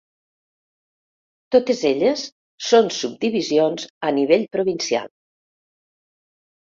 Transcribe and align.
Totes 1.55 1.83
elles 1.91 2.23
són 2.69 2.91
subdivisions 2.97 3.87
a 4.09 4.13
nivell 4.19 4.51
provincial. 4.59 5.11